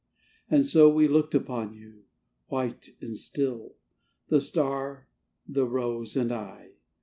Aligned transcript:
And 0.49 0.65
so 0.65 0.89
we 0.89 1.07
looked 1.07 1.35
upon 1.35 1.75
you, 1.75 2.05
white 2.47 2.89
and 3.01 3.15
still, 3.15 3.75
The 4.29 4.41
star, 4.41 5.07
the 5.47 5.67
rose, 5.67 6.15
and 6.15 6.31
I. 6.31 6.69